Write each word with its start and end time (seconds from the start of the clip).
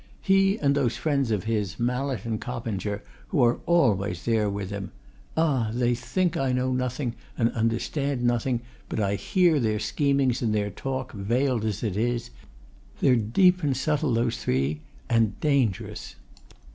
He 0.23 0.57
and 0.57 0.73
those 0.73 0.97
friends 0.97 1.29
of 1.29 1.43
his, 1.43 1.79
Mallett 1.79 2.25
and 2.25 2.41
Coppinger, 2.41 3.03
who 3.27 3.43
are 3.43 3.59
always 3.67 4.25
there 4.25 4.49
with 4.49 4.71
him 4.71 4.89
ah, 5.37 5.69
they 5.75 5.93
think 5.93 6.35
I 6.35 6.51
know 6.51 6.73
nothing, 6.73 7.13
and 7.37 7.51
understand 7.51 8.23
nothing, 8.23 8.61
but 8.89 8.99
I 8.99 9.13
hear 9.13 9.59
their 9.59 9.77
schemings 9.77 10.41
and 10.41 10.55
their 10.55 10.71
talk, 10.71 11.11
veiled 11.11 11.63
as 11.65 11.83
it 11.83 11.95
is. 11.97 12.31
They're 12.99 13.15
deep 13.15 13.61
and 13.61 13.77
subtle, 13.77 14.15
those 14.15 14.37
three 14.43 14.81
and 15.07 15.39
dangerous. 15.39 16.15